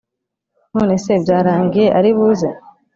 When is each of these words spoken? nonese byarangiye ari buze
nonese 0.73 1.11
byarangiye 1.23 1.87
ari 1.97 2.09
buze 2.17 2.49